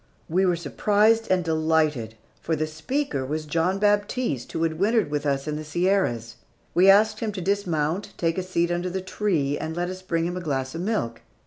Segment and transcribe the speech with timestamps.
[0.27, 5.27] We were surprised and delighted, for the speaker was John Baptiste who had wintered with
[5.27, 6.37] us in the Sierras.
[6.73, 10.25] We asked him to dismount, take a seat under the tree, and let us bring
[10.25, 11.21] him a glass of milk.